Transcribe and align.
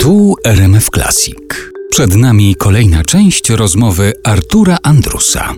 Tu 0.00 0.34
RMF 0.44 0.90
Classic. 0.90 1.70
Przed 1.90 2.16
nami 2.16 2.54
kolejna 2.54 3.04
część 3.04 3.50
rozmowy 3.50 4.12
Artura 4.24 4.78
Andrusa. 4.82 5.54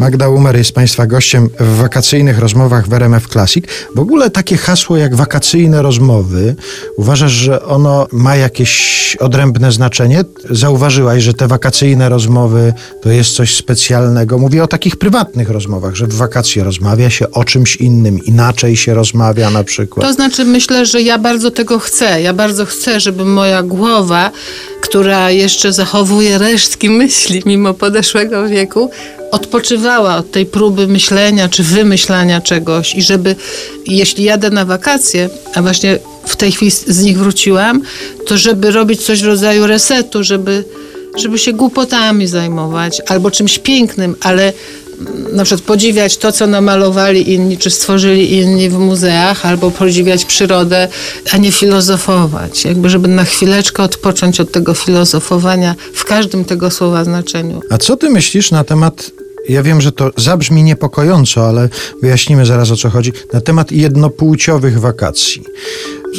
Magda 0.00 0.28
Umer 0.28 0.56
jest 0.56 0.72
Państwa 0.72 1.06
gościem 1.06 1.48
w 1.60 1.76
wakacyjnych 1.76 2.38
rozmowach 2.38 2.88
w 2.88 2.92
RMF 2.92 3.28
Classic. 3.28 3.64
W 3.94 4.00
ogóle 4.00 4.30
takie 4.30 4.56
hasło 4.56 4.96
jak 4.96 5.14
wakacyjne 5.14 5.82
rozmowy, 5.82 6.56
uważasz, 6.96 7.32
że 7.32 7.64
ono 7.64 8.06
ma 8.12 8.36
jakieś 8.36 9.16
odrębne 9.20 9.72
znaczenie? 9.72 10.24
Zauważyłaś, 10.50 11.22
że 11.22 11.34
te 11.34 11.48
wakacyjne 11.48 12.08
rozmowy 12.08 12.72
to 13.02 13.10
jest 13.10 13.30
coś 13.34 13.56
specjalnego? 13.56 14.38
Mówię 14.38 14.62
o 14.62 14.66
takich 14.66 14.96
prywatnych 14.96 15.50
rozmowach, 15.50 15.94
że 15.94 16.06
w 16.06 16.14
wakacje 16.14 16.64
rozmawia 16.64 17.10
się 17.10 17.30
o 17.30 17.44
czymś 17.44 17.76
innym, 17.76 18.24
inaczej 18.24 18.76
się 18.76 18.94
rozmawia 18.94 19.50
na 19.50 19.64
przykład. 19.64 20.06
To 20.06 20.12
znaczy, 20.12 20.44
myślę, 20.44 20.86
że 20.86 21.02
ja 21.02 21.18
bardzo 21.18 21.50
tego 21.50 21.78
chcę. 21.78 22.22
Ja 22.22 22.34
bardzo 22.34 22.66
chcę, 22.66 23.00
żeby 23.00 23.24
moja 23.24 23.62
głowa, 23.62 24.30
która 24.80 25.30
jeszcze 25.30 25.72
zachowuje 25.72 26.38
resztki 26.38 26.90
myśli 26.90 27.42
mimo 27.46 27.74
podeszłego 27.74 28.48
wieku, 28.48 28.90
odpoczywała 29.30 30.16
od 30.16 30.30
tej 30.30 30.46
próby 30.46 30.86
myślenia 30.86 31.48
czy 31.48 31.62
wymyślania 31.62 32.40
czegoś. 32.40 32.94
I 32.94 33.02
żeby, 33.02 33.36
jeśli 33.86 34.24
jadę 34.24 34.50
na 34.50 34.64
wakacje, 34.64 35.30
a 35.54 35.62
właśnie 35.62 35.98
w 36.26 36.36
tej 36.36 36.52
chwili 36.52 36.70
z 36.70 37.02
nich 37.02 37.18
wróciłam, 37.18 37.82
to 38.26 38.38
żeby 38.38 38.70
robić 38.70 39.02
coś 39.02 39.22
w 39.22 39.26
rodzaju 39.26 39.66
resetu, 39.66 40.24
żeby, 40.24 40.64
żeby 41.16 41.38
się 41.38 41.52
głupotami 41.52 42.26
zajmować 42.26 43.02
albo 43.08 43.30
czymś 43.30 43.58
pięknym, 43.58 44.16
ale 44.20 44.52
na 45.32 45.44
przykład 45.44 45.66
podziwiać 45.66 46.16
to, 46.16 46.32
co 46.32 46.46
namalowali 46.46 47.32
inni, 47.32 47.58
czy 47.58 47.70
stworzyli 47.70 48.32
inni 48.38 48.68
w 48.68 48.78
muzeach, 48.78 49.46
albo 49.46 49.70
podziwiać 49.70 50.24
przyrodę, 50.24 50.88
a 51.32 51.36
nie 51.36 51.52
filozofować. 51.52 52.64
Jakby, 52.64 52.90
żeby 52.90 53.08
na 53.08 53.24
chwileczkę 53.24 53.82
odpocząć 53.82 54.40
od 54.40 54.52
tego 54.52 54.74
filozofowania 54.74 55.74
w 55.94 56.04
każdym 56.04 56.44
tego 56.44 56.70
słowa 56.70 57.04
znaczeniu. 57.04 57.60
A 57.70 57.78
co 57.78 57.96
ty 57.96 58.10
myślisz 58.10 58.50
na 58.50 58.64
temat, 58.64 59.10
ja 59.50 59.62
wiem, 59.62 59.80
że 59.80 59.92
to 59.92 60.10
zabrzmi 60.16 60.62
niepokojąco, 60.62 61.48
ale 61.48 61.68
wyjaśnimy 62.02 62.46
zaraz 62.46 62.70
o 62.70 62.76
co 62.76 62.90
chodzi, 62.90 63.12
na 63.32 63.40
temat 63.40 63.72
jednopłciowych 63.72 64.80
wakacji. 64.80 65.44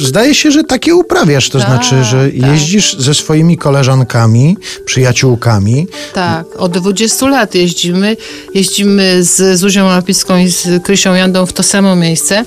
Zdaje 0.02 0.36
się, 0.36 0.52
że 0.52 0.64
takie 0.64 0.96
uprawiasz, 0.96 1.50
to 1.50 1.60
Tak, 1.60 1.68
znaczy, 1.68 2.04
że 2.04 2.32
tak. 2.42 2.52
jeździsz 2.52 2.96
ze 3.00 3.14
swoimi 3.14 3.58
koleżankami, 3.58 4.58
przyjaciółkami. 4.86 5.88
Tak, 6.14 6.46
od 6.58 6.72
20 6.72 7.28
lat 7.28 7.56
jeździmy. 7.56 8.18
Jeździmy 8.54 9.24
z 9.24 9.60
Zuzią 9.60 9.86
Łapicką 9.86 10.38
i 10.38 10.50
z 10.50 10.84
Krysią 10.84 11.14
Jandą 11.14 11.46
w 11.46 11.54
to 11.54 11.64
samo 11.64 11.96
miejsce. 11.96 12.46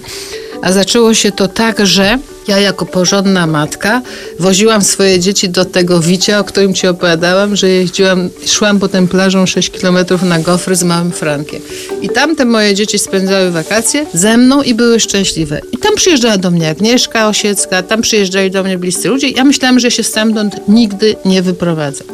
A 0.63 0.73
zaczęło 0.73 1.15
się 1.15 1.33
to 1.33 1.49
tak, 1.49 1.87
że 1.87 2.19
ja 2.49 2.59
jako 2.59 2.87
porządna 2.87 3.47
matka 3.47 4.03
woziłam 4.39 4.83
swoje 4.83 5.21
dzieci 5.21 5.49
do 5.49 5.65
tego 5.65 6.01
Wicia, 6.01 6.39
o 6.39 6.45
którym 6.45 6.75
ci 6.75 6.87
opowiadałam, 6.87 7.57
że 7.57 7.69
jeździłam, 7.69 8.31
szłam 8.47 8.79
potem 8.79 9.09
plażą 9.09 9.47
6 9.47 9.71
kilometrów 9.71 10.23
na 10.23 10.39
gofry 10.39 10.77
z 10.77 10.83
małym 10.83 11.13
Frankiem. 11.13 11.63
I 12.03 12.09
tam 12.09 12.37
te 12.37 12.45
moje 12.45 12.75
dzieci 12.75 12.99
spędzały 12.99 13.51
wakacje 13.51 14.07
ze 14.15 14.37
mną 14.37 14.63
i 14.63 14.75
były 14.75 15.01
szczęśliwe. 15.01 15.61
I 15.73 15.79
tam 15.79 15.95
przyjeżdżała 15.95 16.39
do 16.39 16.51
mnie 16.51 16.69
Agnieszka 16.71 17.29
Osiecka, 17.29 17.83
tam 17.83 18.03
przyjeżdżali 18.03 18.51
do 18.51 18.65
mnie 18.65 18.79
bliscy 18.79 19.09
ludzie. 19.09 19.29
Ja 19.29 19.45
myślałam, 19.45 19.81
że 19.81 19.91
się 19.91 20.03
stamtąd 20.03 20.69
nigdy 20.69 21.17
nie 21.25 21.43
wyprowadzę. 21.43 22.05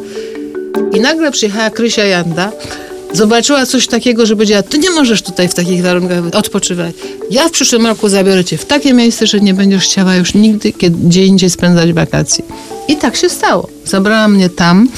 I 0.93 0.99
nagle 0.99 1.31
przyjechała 1.31 1.69
Krysia 1.69 2.03
Janda, 2.03 2.51
zobaczyła 3.13 3.65
coś 3.65 3.87
takiego, 3.87 4.25
że 4.25 4.35
powiedziała, 4.35 4.63
ty 4.63 4.77
nie 4.77 4.89
możesz 4.89 5.21
tutaj 5.21 5.47
w 5.47 5.53
takich 5.53 5.83
warunkach 5.83 6.23
odpoczywać. 6.33 6.95
Ja 7.31 7.47
w 7.47 7.51
przyszłym 7.51 7.87
roku 7.87 8.09
zabiorę 8.09 8.43
cię 8.45 8.57
w 8.57 8.65
takie 8.65 8.93
miejsce, 8.93 9.27
że 9.27 9.39
nie 9.39 9.53
będziesz 9.53 9.83
chciała 9.83 10.15
już 10.15 10.33
nigdy 10.33 10.73
gdzie 10.79 11.25
indziej 11.25 11.49
spędzać 11.49 11.93
wakacji. 11.93 12.43
I 12.87 12.97
tak 12.97 13.15
się 13.15 13.29
stało. 13.29 13.69
Zabrała 13.85 14.27
mnie 14.27 14.49
tam, 14.49 14.89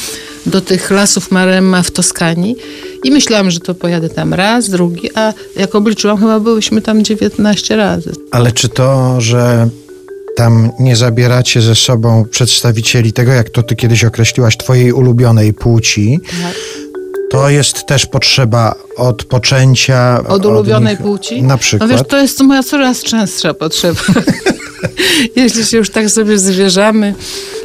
do 0.45 0.61
tych 0.61 0.91
lasów 0.91 1.31
Maremma 1.31 1.83
w 1.83 1.91
Toskanii 1.91 2.55
i 3.03 3.11
myślałam, 3.11 3.51
że 3.51 3.59
to 3.59 3.75
pojadę 3.75 4.09
tam 4.09 4.33
raz, 4.33 4.69
drugi, 4.69 5.09
a 5.15 5.33
jak 5.55 5.75
obliczyłam, 5.75 6.17
chyba 6.17 6.39
byłyśmy 6.39 6.81
tam 6.81 7.03
19 7.03 7.75
razy. 7.75 8.11
Ale 8.31 8.51
czy 8.51 8.69
to, 8.69 9.21
że 9.21 9.69
tam 10.35 10.71
nie 10.79 10.95
zabieracie 10.95 11.61
ze 11.61 11.75
sobą 11.75 12.25
przedstawicieli 12.31 13.13
tego, 13.13 13.31
jak 13.31 13.49
to 13.49 13.63
ty 13.63 13.75
kiedyś 13.75 14.03
określiłaś, 14.03 14.57
twojej 14.57 14.93
ulubionej 14.93 15.53
płci, 15.53 16.19
to 17.33 17.49
jest 17.49 17.85
też 17.85 18.05
potrzeba 18.05 18.75
odpoczęcia. 18.97 20.23
Od 20.27 20.45
ulubionej 20.45 20.93
nich, 20.93 21.03
płci? 21.03 21.43
Na 21.43 21.57
przykład. 21.57 21.89
No 21.89 21.97
wiesz, 21.97 22.07
to 22.07 22.17
jest 22.17 22.41
moja 22.41 22.63
coraz 22.63 23.03
częstsza 23.03 23.53
potrzeba. 23.53 24.01
Jeśli 25.35 25.65
się 25.65 25.77
już 25.77 25.89
tak 25.89 26.09
sobie 26.09 26.37
zwierzamy 26.37 27.15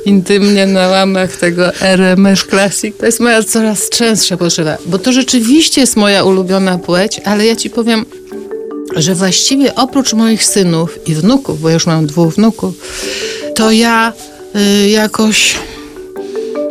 intymnie 0.05 0.67
na 0.67 0.89
łamach 0.89 1.37
tego 1.37 1.75
RMF 1.75 2.47
Classic, 2.47 2.97
to 2.97 3.07
jest 3.07 3.21
moja 3.21 3.43
coraz 3.43 3.89
częstsza 3.89 4.37
potrzeba. 4.37 4.77
Bo 4.87 4.99
to 4.99 5.13
rzeczywiście 5.13 5.81
jest 5.81 5.97
moja 5.97 6.25
ulubiona 6.25 6.79
płeć, 6.79 7.21
ale 7.25 7.47
ja 7.47 7.57
ci 7.57 7.71
powiem, 7.71 8.07
że 8.97 9.15
właściwie 9.15 9.75
oprócz 9.75 10.13
moich 10.13 10.45
synów 10.45 11.09
i 11.09 11.15
wnuków, 11.15 11.61
bo 11.61 11.71
już 11.71 11.87
mam 11.87 12.07
dwóch 12.07 12.35
wnuków, 12.35 12.75
to 13.55 13.71
ja 13.71 14.13
y, 14.57 14.89
jakoś 14.89 15.55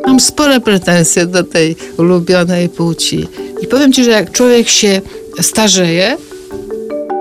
mam 0.08 0.20
spore 0.20 0.60
pretensje 0.60 1.26
do 1.26 1.44
tej 1.44 1.76
ulubionej 1.98 2.70
płci. 2.70 3.28
I 3.62 3.68
powiem 3.68 3.94
ci, 3.94 4.04
że 4.04 4.12
jak 4.12 4.32
człowiek 4.32 4.70
się 4.70 5.02
starzeje, 5.42 6.18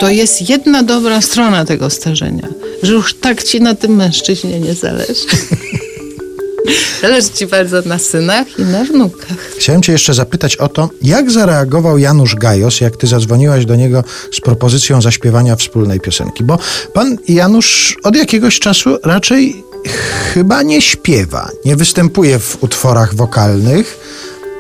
to 0.01 0.09
jest 0.09 0.49
jedna 0.49 0.83
dobra 0.83 1.21
strona 1.21 1.65
tego 1.65 1.91
starzenia, 1.91 2.49
że 2.83 2.93
już 2.93 3.15
tak 3.15 3.43
ci 3.43 3.61
na 3.61 3.75
tym 3.75 3.97
mężczyźnie 3.97 4.61
nie 4.61 4.75
zależy. 4.75 5.27
Zależy 7.03 7.29
ci 7.31 7.47
bardzo 7.47 7.83
na 7.85 7.99
synach 7.99 8.59
i 8.59 8.63
na 8.63 8.85
wnukach. 8.85 9.39
Chciałem 9.59 9.83
cię 9.83 9.93
jeszcze 9.93 10.15
zapytać 10.15 10.57
o 10.57 10.69
to, 10.69 10.91
jak 11.03 11.31
zareagował 11.31 11.99
Janusz 11.99 12.35
Gajos, 12.35 12.81
jak 12.81 12.97
ty 12.97 13.07
zadzwoniłaś 13.07 13.65
do 13.65 13.77
niego 13.77 14.05
z 14.33 14.41
propozycją 14.41 15.03
zaśpiewania 15.03 15.57
wspólnej 15.57 16.01
piosenki. 16.01 16.45
Bo 16.45 16.59
pan 16.93 17.17
Janusz 17.29 17.97
od 18.03 18.17
jakiegoś 18.17 18.59
czasu 18.59 18.99
raczej 19.05 19.66
chyba 19.89 20.63
nie 20.63 20.83
śpiewa, 20.83 21.51
nie 21.65 21.77
występuje 21.77 22.39
w 22.39 22.63
utworach 22.63 23.15
wokalnych, 23.15 23.99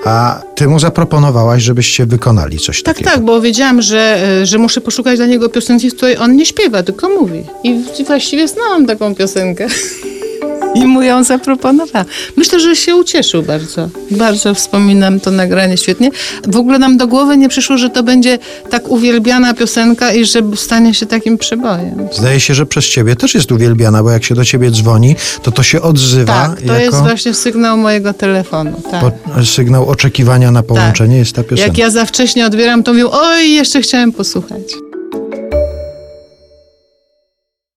a 0.04 0.42
ty 0.54 0.68
mu 0.68 0.78
zaproponowałaś, 0.78 1.62
żebyście 1.62 2.06
wykonali 2.06 2.58
coś 2.58 2.82
Tak, 2.82 2.94
takiego. 2.94 3.10
tak, 3.10 3.24
bo 3.24 3.40
wiedziałam, 3.40 3.82
że, 3.82 4.18
e, 4.42 4.46
że 4.46 4.58
muszę 4.58 4.80
poszukać 4.80 5.16
dla 5.16 5.26
niego 5.26 5.48
piosenki, 5.48 5.90
w 5.90 5.94
której 5.96 6.18
on 6.18 6.36
nie 6.36 6.46
śpiewa, 6.46 6.82
tylko 6.82 7.08
mówi. 7.08 7.44
I 7.64 7.80
właściwie 8.06 8.48
znałam 8.48 8.86
taką 8.86 9.14
piosenkę. 9.14 9.66
I 10.74 10.86
mu 10.86 11.02
ją 11.02 11.24
zaproponowałam. 11.24 12.06
Myślę, 12.36 12.60
że 12.60 12.76
się 12.76 12.96
ucieszył 12.96 13.42
bardzo. 13.42 13.88
Bardzo 14.10 14.54
wspominam 14.54 15.20
to 15.20 15.30
nagranie 15.30 15.76
świetnie. 15.76 16.10
W 16.48 16.56
ogóle 16.56 16.78
nam 16.78 16.96
do 16.96 17.06
głowy 17.06 17.36
nie 17.36 17.48
przyszło, 17.48 17.78
że 17.78 17.90
to 17.90 18.02
będzie 18.02 18.38
tak 18.70 18.88
uwielbiana 18.88 19.54
piosenka 19.54 20.12
i 20.12 20.24
że 20.24 20.40
stanie 20.54 20.94
się 20.94 21.06
takim 21.06 21.38
przebojem. 21.38 22.08
Zdaje 22.12 22.40
się, 22.40 22.54
że 22.54 22.66
przez 22.66 22.84
ciebie 22.84 23.16
też 23.16 23.34
jest 23.34 23.52
uwielbiana, 23.52 24.02
bo 24.02 24.10
jak 24.10 24.24
się 24.24 24.34
do 24.34 24.44
ciebie 24.44 24.70
dzwoni, 24.70 25.16
to 25.42 25.50
to 25.50 25.62
się 25.62 25.82
odzywa 25.82 26.32
Tak, 26.32 26.60
to 26.60 26.66
jako 26.66 26.80
jest 26.80 26.98
właśnie 26.98 27.34
sygnał 27.34 27.76
mojego 27.76 28.14
telefonu. 28.14 28.82
Tak. 28.90 29.00
po, 29.00 29.44
sygnał 29.44 29.88
oczekiwania 29.88 30.50
na 30.50 30.62
połączenie 30.62 31.16
jest 31.16 31.32
ta 31.32 31.42
piosenka. 31.42 31.66
Jak 31.66 31.78
ja 31.78 31.90
za 31.90 32.04
wcześnie 32.04 32.46
odbieram, 32.46 32.82
to 32.82 32.92
mówią, 32.92 33.08
oj, 33.12 33.52
jeszcze 33.52 33.80
chciałem 33.80 34.12
posłuchać. 34.12 34.62